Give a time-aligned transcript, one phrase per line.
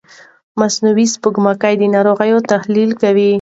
[0.59, 3.29] مصنوعي سپوږمکۍ د ناروغۍ تحلیل کوي.